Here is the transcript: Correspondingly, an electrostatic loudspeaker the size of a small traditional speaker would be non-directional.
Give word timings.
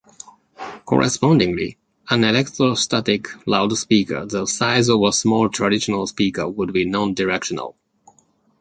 Correspondingly, 0.85 1.77
an 2.09 2.23
electrostatic 2.23 3.27
loudspeaker 3.45 4.25
the 4.25 4.47
size 4.47 4.89
of 4.89 5.03
a 5.03 5.13
small 5.13 5.47
traditional 5.47 6.07
speaker 6.07 6.49
would 6.49 6.73
be 6.73 6.85
non-directional. 6.85 7.77